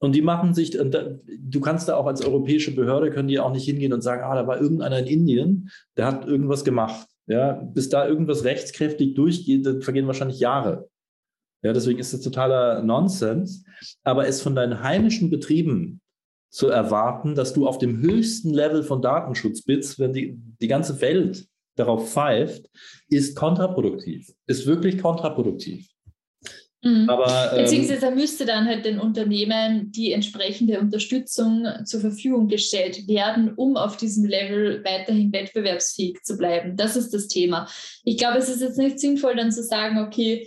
[0.00, 3.64] Und die machen sich, du kannst da auch als europäische Behörde, können die auch nicht
[3.64, 7.08] hingehen und sagen, ah, da war irgendeiner in Indien, der hat irgendwas gemacht.
[7.26, 10.88] Ja, bis da irgendwas rechtskräftig durchgeht, dann vergehen wahrscheinlich Jahre.
[11.62, 13.64] Ja, deswegen ist das totaler Nonsens.
[14.02, 16.00] Aber es von deinen heimischen Betrieben
[16.50, 21.00] zu erwarten, dass du auf dem höchsten Level von Datenschutz bist, wenn die, die ganze
[21.00, 22.68] Welt darauf pfeift,
[23.08, 25.88] ist kontraproduktiv, ist wirklich kontraproduktiv.
[26.82, 27.08] Mhm.
[27.10, 33.52] Aber, ähm, Beziehungsweise müsste dann halt den Unternehmen die entsprechende Unterstützung zur Verfügung gestellt werden,
[33.54, 36.76] um auf diesem Level weiterhin wettbewerbsfähig zu bleiben.
[36.76, 37.68] Das ist das Thema.
[38.04, 40.46] Ich glaube, es ist jetzt nicht sinnvoll, dann zu sagen, okay,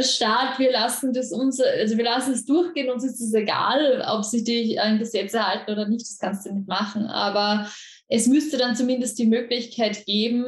[0.00, 4.24] Staat, wir lassen das uns, also wir lassen es durchgehen, uns ist es egal, ob
[4.24, 7.06] sich die ein Gesetz erhalten oder nicht, das kannst du nicht machen.
[7.06, 7.70] Aber
[8.08, 10.44] es müsste dann zumindest die Möglichkeit geben,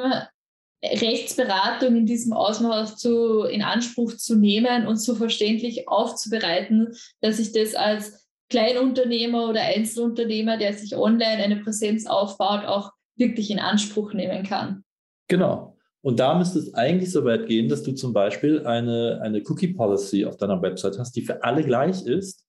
[0.85, 7.53] Rechtsberatung in diesem Ausmaß zu, in Anspruch zu nehmen und so verständlich aufzubereiten, dass ich
[7.53, 14.13] das als Kleinunternehmer oder Einzelunternehmer, der sich online eine Präsenz aufbaut, auch wirklich in Anspruch
[14.13, 14.85] nehmen kann.
[15.29, 15.76] Genau.
[16.03, 19.75] Und da müsste es eigentlich so weit gehen, dass du zum Beispiel eine, eine Cookie
[19.75, 22.47] Policy auf deiner Website hast, die für alle gleich ist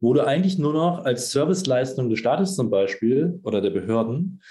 [0.00, 4.42] wo du eigentlich nur noch als Serviceleistung des Staates zum Beispiel oder der Behörden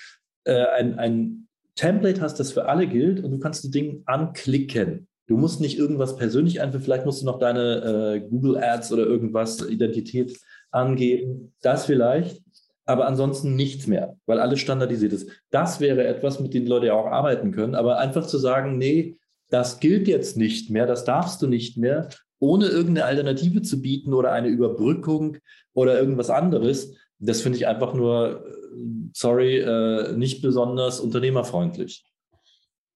[0.45, 5.07] äh, ein, ein Template hast, das für alle gilt und du kannst die Dinge anklicken.
[5.27, 9.03] Du musst nicht irgendwas persönlich einführen, vielleicht musst du noch deine äh, Google Ads oder
[9.03, 10.37] irgendwas, Identität
[10.71, 12.41] angeben, das vielleicht,
[12.85, 15.29] aber ansonsten nichts mehr, weil alles standardisiert ist.
[15.49, 19.17] Das wäre etwas, mit dem Leute ja auch arbeiten können, aber einfach zu sagen, nee,
[19.49, 24.13] das gilt jetzt nicht mehr, das darfst du nicht mehr ohne irgendeine Alternative zu bieten
[24.13, 25.37] oder eine Überbrückung
[25.73, 28.79] oder irgendwas anderes, das finde ich einfach nur, äh,
[29.13, 32.03] sorry, äh, nicht besonders unternehmerfreundlich.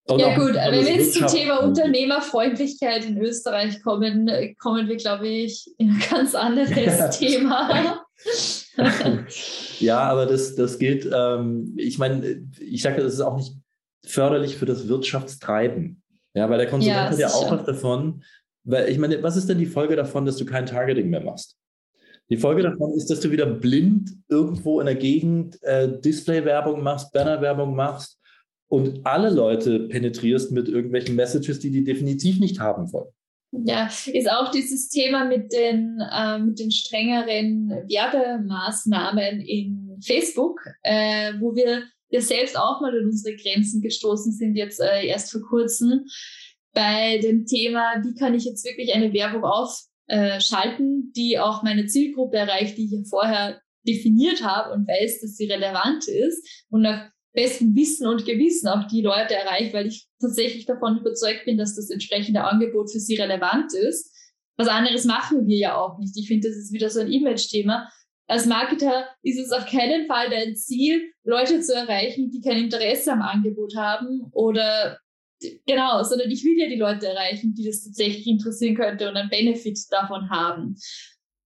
[0.08, 5.28] Und ja gut, wenn wir jetzt zum Thema Unternehmerfreundlichkeit in Österreich kommen, kommen wir, glaube
[5.28, 6.70] ich, in ein ganz anderes
[7.20, 8.05] Thema.
[9.80, 13.54] Ja, aber das, das gilt, ähm, ich meine, ich sage, das ist auch nicht
[14.06, 16.02] förderlich für das Wirtschaftstreiben.
[16.34, 18.24] Ja, weil der Konsument ja, hat ja auch was davon.
[18.64, 21.58] Weil ich meine, was ist denn die Folge davon, dass du kein Targeting mehr machst?
[22.30, 27.14] Die Folge davon ist, dass du wieder blind irgendwo in der Gegend äh, Display-Werbung machst,
[27.14, 28.20] Banner-Werbung machst
[28.68, 33.12] und alle Leute penetrierst mit irgendwelchen Messages, die die definitiv nicht haben wollen.
[33.64, 41.34] Ja, ist auch dieses Thema mit den, äh, mit den strengeren Werbemaßnahmen in Facebook, äh,
[41.40, 45.42] wo wir ja selbst auch mal an unsere Grenzen gestoßen sind, jetzt äh, erst vor
[45.42, 46.06] kurzem,
[46.74, 52.36] bei dem Thema, wie kann ich jetzt wirklich eine Werbung aufschalten, die auch meine Zielgruppe
[52.36, 56.66] erreicht, die ich ja vorher definiert habe und weiß, dass sie relevant ist.
[56.70, 61.46] Und nach bestem Wissen und Gewissen auch die Leute erreicht, weil ich tatsächlich davon überzeugt
[61.46, 64.12] bin, dass das entsprechende Angebot für sie relevant ist.
[64.58, 66.18] Was anderes machen wir ja auch nicht.
[66.18, 67.90] Ich finde, das ist wieder so ein Image-Thema.
[68.28, 73.12] Als Marketer ist es auf keinen Fall dein Ziel, Leute zu erreichen, die kein Interesse
[73.12, 74.98] am Angebot haben oder
[75.68, 79.30] genau, sondern ich will ja die Leute erreichen, die das tatsächlich interessieren könnte und einen
[79.30, 80.76] Benefit davon haben.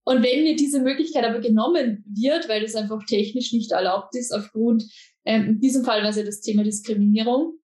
[0.09, 4.33] Und wenn mir diese Möglichkeit aber genommen wird, weil das einfach technisch nicht erlaubt ist,
[4.33, 4.83] aufgrund,
[5.23, 7.59] ähm, in diesem Fall war es ja das Thema Diskriminierung.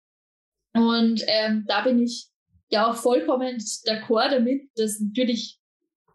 [0.74, 2.26] Und ähm, da bin ich
[2.70, 5.58] ja auch vollkommen d'accord damit, dass natürlich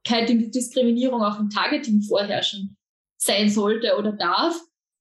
[0.04, 2.78] keine Diskriminierung auch im Targeting vorherrschen
[3.18, 4.56] sein sollte oder darf.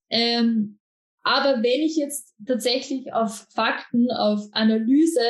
[0.09, 0.79] Ähm,
[1.25, 5.21] aber wenn ich jetzt tatsächlich auf Fakten, auf Analyse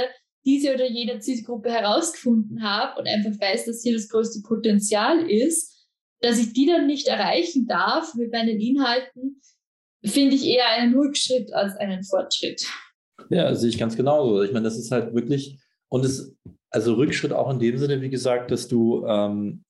[0.45, 5.75] diese oder jene Zielgruppe herausgefunden habe und einfach weiß, dass hier das größte Potenzial ist,
[6.21, 9.41] dass ich die dann nicht erreichen darf mit meinen Inhalten,
[10.05, 12.67] finde ich eher einen Rückschritt als einen Fortschritt.
[13.31, 14.43] Ja, sehe ich ganz genauso.
[14.43, 16.35] Ich meine, das ist halt wirklich, und es,
[16.71, 19.65] also Rückschritt auch in dem Sinne, wie gesagt, dass du ähm,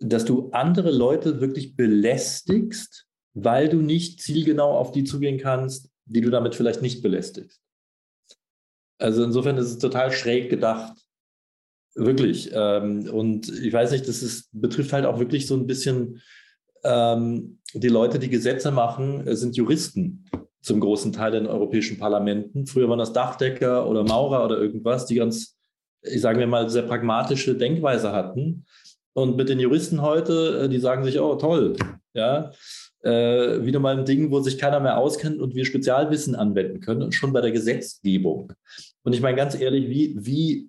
[0.00, 6.20] dass du andere Leute wirklich belästigst, weil du nicht zielgenau auf die zugehen kannst, die
[6.20, 7.60] du damit vielleicht nicht belästigst.
[8.98, 10.96] Also insofern ist es total schräg gedacht.
[11.94, 12.50] Wirklich.
[12.52, 16.20] Ähm, und ich weiß nicht, das ist, betrifft halt auch wirklich so ein bisschen
[16.82, 20.24] ähm, die Leute, die Gesetze machen, äh, sind Juristen
[20.60, 22.66] zum großen Teil in europäischen Parlamenten.
[22.66, 25.56] Früher waren das Dachdecker oder Maurer oder irgendwas, die ganz,
[26.02, 28.64] ich sage mir mal, sehr pragmatische Denkweise hatten
[29.14, 31.76] und mit den Juristen heute, äh, die sagen sich, oh toll,
[32.12, 32.50] ja,
[33.02, 37.02] äh, wieder mal ein Ding, wo sich keiner mehr auskennt und wir Spezialwissen anwenden können
[37.02, 38.52] und schon bei der Gesetzgebung.
[39.02, 40.68] Und ich meine ganz ehrlich, wie, wie,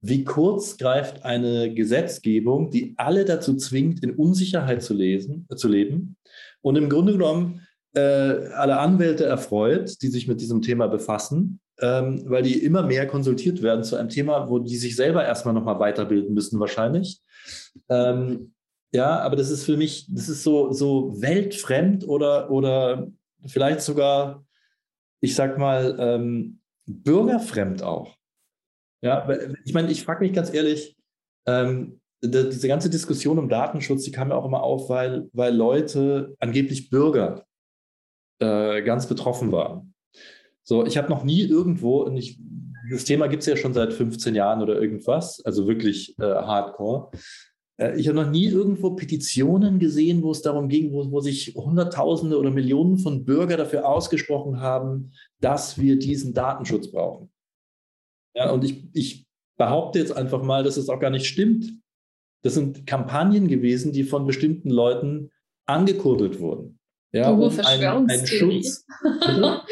[0.00, 5.68] wie kurz greift eine Gesetzgebung, die alle dazu zwingt, in Unsicherheit zu, lesen, äh, zu
[5.68, 6.16] leben
[6.62, 12.22] und im Grunde genommen äh, alle Anwälte erfreut, die sich mit diesem Thema befassen, ähm,
[12.26, 15.80] weil die immer mehr konsultiert werden zu einem Thema, wo die sich selber erstmal nochmal
[15.80, 17.20] weiterbilden müssen wahrscheinlich
[17.88, 18.54] ähm,
[18.92, 23.08] ja, aber das ist für mich, das ist so, so weltfremd oder, oder
[23.46, 24.44] vielleicht sogar,
[25.20, 28.16] ich sag mal, ähm, bürgerfremd auch.
[29.02, 29.28] Ja,
[29.64, 30.96] ich meine, ich frage mich ganz ehrlich,
[31.46, 36.34] ähm, diese ganze Diskussion um Datenschutz, die kam ja auch immer auf, weil, weil Leute,
[36.38, 37.46] angeblich Bürger,
[38.40, 39.94] äh, ganz betroffen waren.
[40.62, 42.38] So, ich habe noch nie irgendwo, und ich,
[42.90, 47.10] das Thema gibt es ja schon seit 15 Jahren oder irgendwas, also wirklich äh, hardcore.
[47.78, 51.54] Äh, ich habe noch nie irgendwo Petitionen gesehen, wo es darum ging, wo, wo sich
[51.54, 57.29] Hunderttausende oder Millionen von Bürgern dafür ausgesprochen haben, dass wir diesen Datenschutz brauchen.
[58.34, 59.26] Ja, und ich, ich
[59.58, 61.72] behaupte jetzt einfach mal, dass es auch gar nicht stimmt.
[62.42, 65.30] Das sind Kampagnen gewesen, die von bestimmten Leuten
[65.66, 66.78] angekurbelt wurden.
[67.12, 68.86] Ja, um einen, einen Schutz.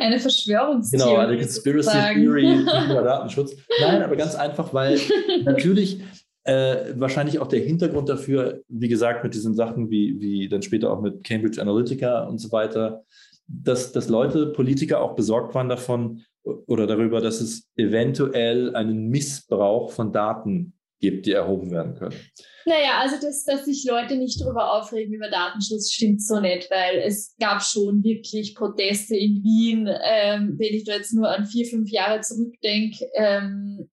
[0.00, 1.04] eine Verschwörungstheorie.
[1.04, 2.52] Genau, eine Conspiracy Theory
[2.90, 3.56] über Datenschutz.
[3.80, 4.98] Nein, aber ganz einfach, weil
[5.44, 6.00] natürlich
[6.44, 10.92] äh, wahrscheinlich auch der Hintergrund dafür, wie gesagt, mit diesen Sachen wie, wie dann später
[10.92, 13.04] auch mit Cambridge Analytica und so weiter,
[13.46, 19.92] dass, dass Leute, Politiker auch besorgt waren davon oder darüber, dass es eventuell einen Missbrauch
[19.92, 22.16] von Daten gibt, die erhoben werden können.
[22.64, 27.00] Naja, also dass, dass sich Leute nicht darüber aufregen über Datenschutz, stimmt so nicht, weil
[27.04, 29.88] es gab schon wirklich Proteste in Wien.
[29.88, 33.90] Ähm, wenn ich da jetzt nur an vier, fünf Jahre zurückdenke, ähm,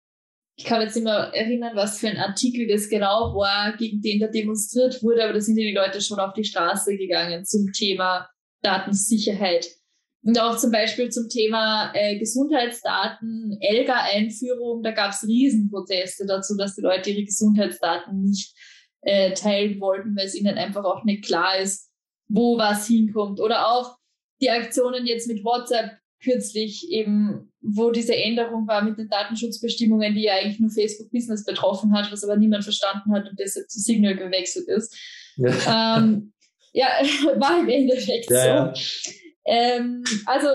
[0.56, 4.20] ich kann jetzt nicht mehr erinnern, was für ein Artikel das genau war, gegen den
[4.20, 8.28] da demonstriert wurde, aber da sind die Leute schon auf die Straße gegangen zum Thema
[8.62, 9.66] Datensicherheit.
[10.22, 16.76] Und auch zum Beispiel zum Thema äh, Gesundheitsdaten, ELGA-Einführung, da gab es Riesenproteste dazu, dass
[16.76, 18.54] die Leute ihre Gesundheitsdaten nicht
[19.00, 21.90] äh, teilen wollten, weil es ihnen einfach auch nicht klar ist,
[22.28, 23.40] wo was hinkommt.
[23.40, 23.96] Oder auch
[24.42, 30.24] die Aktionen jetzt mit WhatsApp kürzlich eben, wo diese Änderung war mit den Datenschutzbestimmungen, die
[30.24, 33.80] ja eigentlich nur Facebook Business betroffen hat, was aber niemand verstanden hat und deshalb zu
[33.80, 34.94] Signal gewechselt ist.
[35.36, 36.32] Ja, ähm,
[36.74, 36.88] ja
[37.36, 38.48] war im Endeffekt ja, so.
[38.48, 38.74] Ja.
[39.46, 40.48] Ähm, also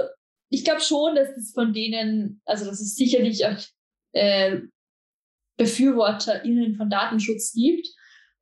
[0.49, 3.57] ich glaube schon, dass es von denen, also dass es sicherlich auch
[4.13, 4.61] äh,
[5.57, 7.87] BefürworterInnen von Datenschutz gibt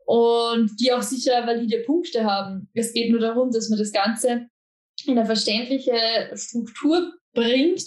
[0.05, 2.69] und die auch sicher valide Punkte haben.
[2.73, 4.47] Es geht nur darum, dass man das Ganze
[5.05, 7.83] in eine verständliche Struktur bringt,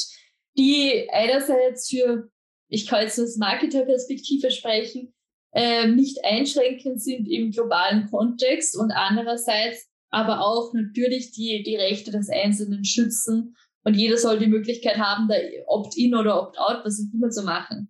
[0.57, 2.31] die einerseits für,
[2.69, 5.14] ich kann jetzt aus Marketerperspektive sprechen,
[5.53, 12.11] äh, nicht einschränkend sind im globalen Kontext und andererseits aber auch natürlich die, die Rechte
[12.11, 13.57] des Einzelnen schützen.
[13.85, 17.88] Und jeder soll die Möglichkeit haben, da Opt-in oder Opt-out, was auch immer zu machen.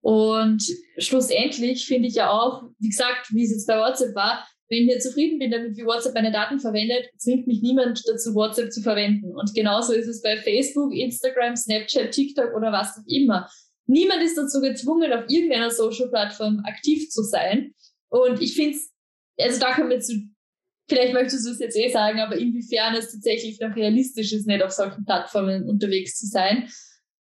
[0.00, 0.62] Und
[0.98, 5.00] schlussendlich finde ich ja auch, wie gesagt, wie es jetzt bei WhatsApp war, wenn ich
[5.00, 9.34] zufrieden bin damit, wie WhatsApp meine Daten verwendet, zwingt mich niemand dazu, WhatsApp zu verwenden.
[9.34, 13.48] Und genauso ist es bei Facebook, Instagram, Snapchat, TikTok oder was auch immer.
[13.86, 17.74] Niemand ist dazu gezwungen, auf irgendeiner Social-Plattform aktiv zu sein.
[18.08, 18.92] Und ich finde es,
[19.38, 20.14] also da können wir zu,
[20.88, 24.62] vielleicht möchtest du es jetzt eh sagen, aber inwiefern es tatsächlich noch realistisch ist, nicht
[24.62, 26.68] auf solchen Plattformen unterwegs zu sein.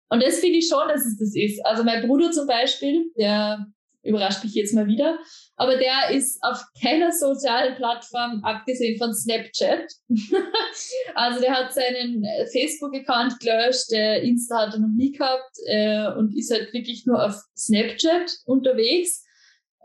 [0.09, 1.65] Und das finde ich schon, dass es das ist.
[1.65, 3.65] Also mein Bruder zum Beispiel, der
[4.03, 5.17] überrascht mich jetzt mal wieder,
[5.55, 9.89] aber der ist auf keiner sozialen Plattform, abgesehen von Snapchat.
[11.15, 16.37] also der hat seinen Facebook-Account gelöscht, der Insta hat er noch nie gehabt äh, und
[16.37, 19.23] ist halt wirklich nur auf Snapchat unterwegs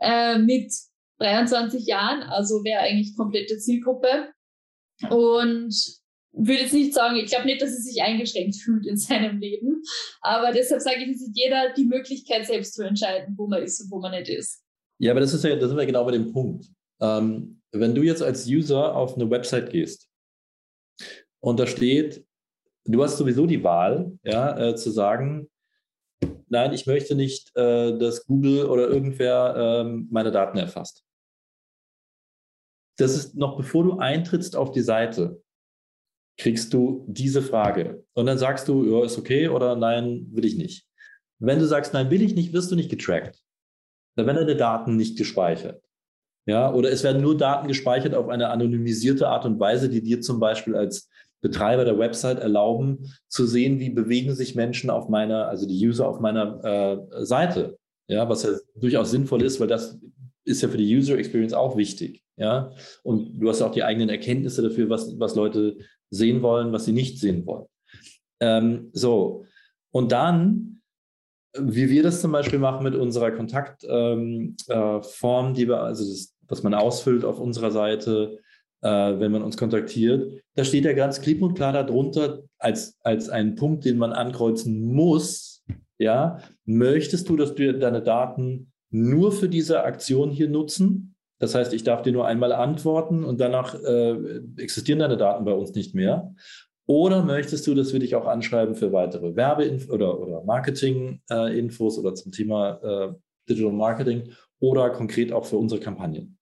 [0.01, 0.71] äh, mit
[1.19, 4.29] 23 Jahren, also wäre eigentlich komplette Zielgruppe.
[5.09, 5.73] Und
[6.31, 9.81] würde jetzt nicht sagen, ich glaube nicht, dass er sich eingeschränkt fühlt in seinem Leben.
[10.21, 13.81] Aber deshalb sage ich, es hat jeder die Möglichkeit, selbst zu entscheiden, wo man ist
[13.81, 14.63] und wo man nicht ist.
[14.99, 16.65] Ja, aber das ist ja, das sind wir genau bei dem Punkt.
[17.01, 20.09] Ähm, wenn du jetzt als User auf eine Website gehst
[21.39, 22.25] und da steht,
[22.85, 25.49] du hast sowieso die Wahl, ja, äh, zu sagen,
[26.47, 31.05] nein, ich möchte nicht, äh, dass Google oder irgendwer äh, meine Daten erfasst.
[32.99, 35.41] Das ist noch bevor du eintrittst auf die Seite,
[36.37, 38.03] kriegst du diese Frage.
[38.13, 40.85] Und dann sagst du, ja, ist okay oder nein, will ich nicht.
[41.39, 43.41] Wenn du sagst, nein, will ich nicht, wirst du nicht getrackt.
[44.15, 45.81] Dann werden deine Daten nicht gespeichert.
[46.45, 50.19] Ja, oder es werden nur Daten gespeichert auf eine anonymisierte Art und Weise, die dir
[50.19, 51.09] zum Beispiel als
[51.41, 56.07] Betreiber der Website erlauben, zu sehen, wie bewegen sich Menschen auf meiner, also die User
[56.07, 57.77] auf meiner äh, Seite.
[58.07, 59.99] Ja, was ja durchaus sinnvoll ist, weil das
[60.45, 62.23] ist ja für die User Experience auch wichtig.
[62.37, 62.71] Ja,
[63.03, 65.77] und du hast auch die eigenen Erkenntnisse dafür, was, was Leute
[66.09, 67.65] sehen wollen, was sie nicht sehen wollen.
[68.39, 69.45] Ähm, so,
[69.91, 70.81] und dann,
[71.57, 76.33] wie wir das zum Beispiel machen mit unserer Kontaktform, ähm, äh, die wir, also das,
[76.47, 78.39] was man ausfüllt auf unserer Seite,
[78.81, 83.29] äh, wenn man uns kontaktiert, da steht ja ganz klipp und klar darunter als, als
[83.29, 85.63] ein Punkt, den man ankreuzen muss.
[85.97, 91.15] Ja, möchtest du, dass du deine Daten nur für diese Aktion hier nutzen?
[91.39, 95.53] Das heißt, ich darf dir nur einmal antworten und danach äh, existieren deine Daten bei
[95.53, 96.33] uns nicht mehr.
[96.85, 101.99] Oder möchtest du, dass wir dich auch anschreiben für weitere Werbeinfos oder, oder Marketing-Infos äh,
[101.99, 103.13] oder zum Thema äh,
[103.47, 106.37] Digital Marketing oder konkret auch für unsere Kampagnen?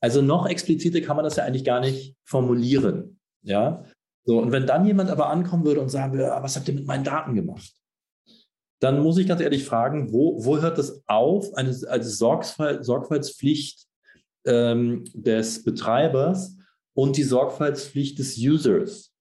[0.00, 3.18] Also noch expliziter kann man das ja eigentlich gar nicht formulieren.
[3.42, 3.84] Ja,
[4.24, 6.74] so, und wenn dann jemand aber ankommen würde und sagen würde, ah, was habt ihr
[6.74, 7.72] mit meinen Daten gemacht?
[8.82, 13.86] Dann muss ich ganz ehrlich fragen, wo, wo hört das auf, eine, eine Sorgfalt, Sorgfaltspflicht
[14.44, 16.56] ähm, des Betreibers
[16.92, 19.12] und die Sorgfaltspflicht des Users.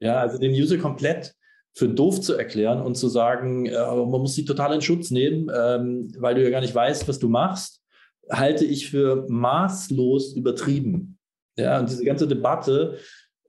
[0.00, 1.34] Ja, also den User komplett
[1.74, 5.50] für doof zu erklären und zu sagen, äh, man muss sie total in Schutz nehmen,
[5.52, 7.82] ähm, weil du ja gar nicht weißt, was du machst,
[8.30, 11.18] halte ich für maßlos übertrieben.
[11.56, 12.98] Ja, und diese ganze Debatte,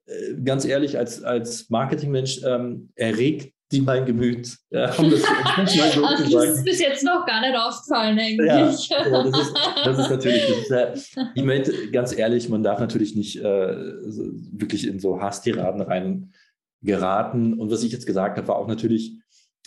[0.08, 4.58] äh, ganz ehrlich, als, als Marketingmensch ähm, erregt die mein Gemüt.
[4.71, 5.21] Ja, um das,
[5.93, 8.47] so Ach, das ist bis jetzt noch gar nicht aufgefallen eigentlich.
[8.47, 8.67] Ja,
[9.10, 9.53] das, ist,
[9.86, 13.43] das ist natürlich, das ist ja, ich meine, ganz ehrlich, man darf natürlich nicht äh,
[13.43, 16.34] wirklich in so Hasstiraden rein
[16.82, 17.60] geraten.
[17.60, 19.19] Und was ich jetzt gesagt habe, war auch natürlich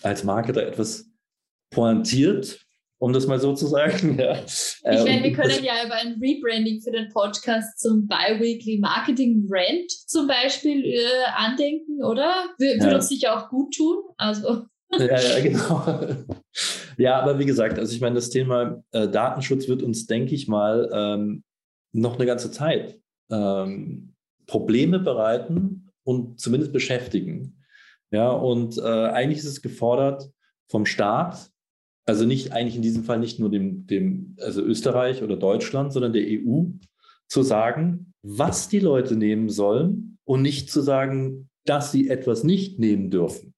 [0.03, 1.11] als Marketer etwas
[1.70, 2.62] pointiert,
[3.03, 4.17] um das mal so zu sagen.
[4.17, 4.39] Ja.
[4.45, 9.45] Ich meine, äh, wir können ja über ein Rebranding für den Podcast zum Bi-Weekly Marketing
[9.51, 11.01] Rant zum Beispiel äh,
[11.35, 12.33] andenken, oder?
[12.59, 12.95] Würde ja.
[12.95, 13.97] uns sicher auch gut tun.
[14.19, 14.67] Also.
[14.97, 15.85] Ja, ja, genau.
[16.97, 20.47] Ja, aber wie gesagt, also ich meine, das Thema äh, Datenschutz wird uns, denke ich
[20.47, 21.43] mal, ähm,
[21.93, 23.01] noch eine ganze Zeit
[23.33, 24.15] ähm,
[24.47, 27.65] Probleme bereiten und zumindest beschäftigen.
[28.13, 30.31] Ja, und äh, eigentlich ist es gefordert
[30.69, 31.52] vom Staat,
[32.05, 36.13] also nicht eigentlich in diesem Fall nicht nur dem, dem, also Österreich oder Deutschland, sondern
[36.13, 36.65] der EU,
[37.29, 42.79] zu sagen, was die Leute nehmen sollen und nicht zu sagen, dass sie etwas nicht
[42.79, 43.55] nehmen dürfen.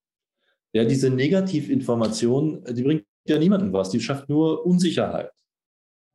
[0.72, 5.30] Ja, diese Negativinformation, die bringt ja niemandem was, die schafft nur Unsicherheit.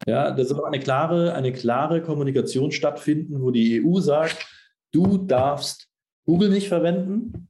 [0.08, 4.48] Ja, da soll eine klare, eine klare Kommunikation stattfinden, wo die EU sagt,
[4.94, 5.90] du darfst
[6.26, 7.50] Google nicht verwenden,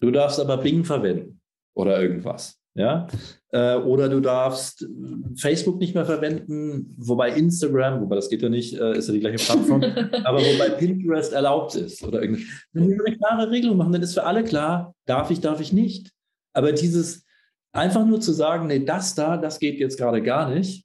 [0.00, 1.40] du darfst aber Bing verwenden
[1.74, 2.60] oder irgendwas.
[2.74, 3.06] Ja?
[3.50, 4.86] Äh, oder du darfst
[5.36, 9.20] Facebook nicht mehr verwenden, wobei Instagram, wobei das geht ja nicht, äh, ist ja die
[9.20, 9.82] gleiche Plattform,
[10.24, 12.44] aber wobei Pinterest erlaubt ist oder irgendwie.
[12.72, 15.72] Wenn wir eine klare Regelung machen, dann ist für alle klar, darf ich, darf ich
[15.72, 16.10] nicht.
[16.52, 17.24] Aber dieses
[17.72, 20.84] einfach nur zu sagen, nee, das da, das geht jetzt gerade gar nicht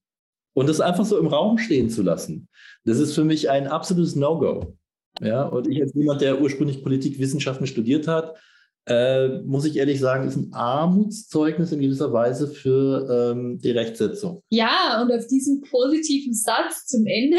[0.53, 2.47] und das einfach so im Raum stehen zu lassen,
[2.85, 4.77] das ist für mich ein absolutes No-Go.
[5.21, 8.35] Ja, und ich als jemand, der ursprünglich Politikwissenschaften studiert hat,
[8.85, 14.41] äh, muss ich ehrlich sagen, ist ein Armutszeugnis in gewisser Weise für ähm, die Rechtsetzung.
[14.49, 17.37] Ja, und auf diesen positiven Satz zum Ende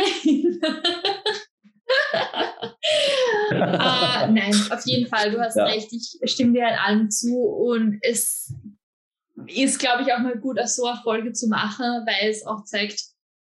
[3.50, 5.66] äh, nein, auf jeden Fall, du hast ja.
[5.66, 8.54] recht, ich stimme dir halt allen zu und es
[9.46, 13.02] ist, glaube ich, auch mal gut, so eine Folge zu machen, weil es auch zeigt,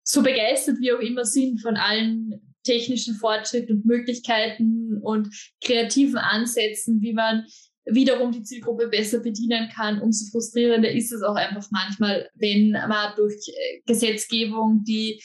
[0.03, 5.29] so begeistert wir auch immer sind von allen technischen Fortschritten und Möglichkeiten und
[5.63, 7.45] kreativen Ansätzen, wie man
[7.85, 13.15] wiederum die Zielgruppe besser bedienen kann, umso frustrierender ist es auch einfach manchmal, wenn man
[13.15, 15.21] durch äh, Gesetzgebung, die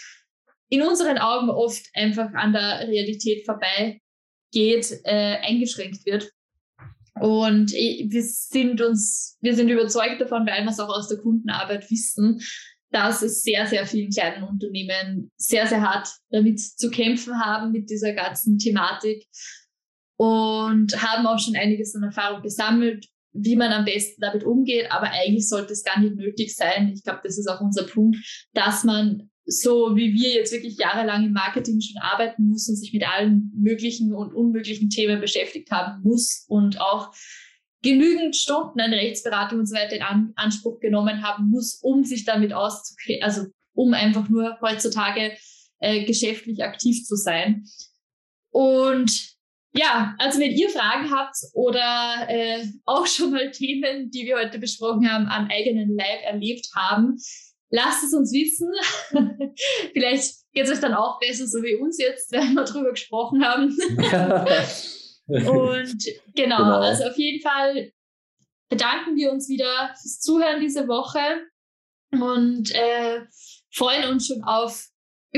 [0.69, 6.31] in unseren Augen oft einfach an der Realität vorbeigeht, äh, eingeschränkt wird.
[7.21, 11.91] Und wir sind uns, wir sind überzeugt davon, weil wir es auch aus der Kundenarbeit
[11.91, 12.41] wissen,
[12.91, 17.91] dass es sehr, sehr vielen kleinen Unternehmen sehr, sehr hart damit zu kämpfen haben, mit
[17.91, 19.27] dieser ganzen Thematik
[20.19, 24.91] und haben auch schon einiges an Erfahrung gesammelt, wie man am besten damit umgeht.
[24.91, 26.93] Aber eigentlich sollte es gar nicht nötig sein.
[26.93, 28.19] Ich glaube, das ist auch unser Punkt,
[28.53, 32.93] dass man so wie wir jetzt wirklich jahrelang im Marketing schon arbeiten muss und sich
[32.93, 37.15] mit allen möglichen und unmöglichen Themen beschäftigt haben muss und auch
[37.83, 42.27] genügend Stunden an Rechtsberatung und so weiter in An Anspruch genommen haben muss, um sich
[42.27, 45.33] damit auszukennen, also um einfach nur heutzutage
[45.79, 47.65] äh, geschäftlich aktiv zu sein.
[48.51, 49.38] Und
[49.79, 54.59] ja, also wenn ihr Fragen habt oder äh, auch schon mal Themen, die wir heute
[54.59, 57.17] besprochen haben, am eigenen Leib erlebt haben,
[57.71, 58.69] lasst es uns wissen.
[59.93, 63.45] Vielleicht geht es euch dann auch besser, so wie uns jetzt, wenn wir drüber gesprochen
[63.45, 63.69] haben.
[65.29, 66.05] Und
[66.35, 67.93] genau, genau, also auf jeden Fall
[68.69, 71.21] bedanken wir uns wieder fürs Zuhören diese Woche
[72.13, 73.27] und äh,
[73.71, 74.89] freuen uns schon auf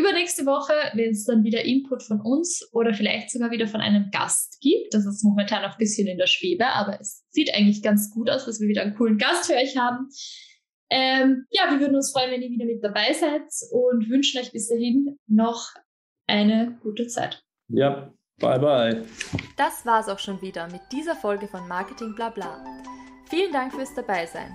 [0.00, 4.10] Übernächste Woche, wenn es dann wieder Input von uns oder vielleicht sogar wieder von einem
[4.10, 4.94] Gast gibt.
[4.94, 8.30] Das ist momentan noch ein bisschen in der Schwebe, aber es sieht eigentlich ganz gut
[8.30, 10.08] aus, dass wir wieder einen coolen Gast für euch haben.
[10.88, 13.42] Ähm, ja, wir würden uns freuen, wenn ihr wieder mit dabei seid
[13.72, 15.68] und wünschen euch bis dahin noch
[16.26, 17.44] eine gute Zeit.
[17.68, 19.04] Ja, bye bye.
[19.58, 22.64] Das war's auch schon wieder mit dieser Folge von Marketing Blabla.
[23.28, 24.54] Vielen Dank fürs Dabeisein.